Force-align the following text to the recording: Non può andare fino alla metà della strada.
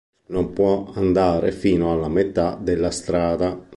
Non 0.29 0.51
può 0.53 0.87
andare 0.95 1.51
fino 1.51 1.91
alla 1.91 2.07
metà 2.09 2.55
della 2.59 2.89
strada. 2.89 3.69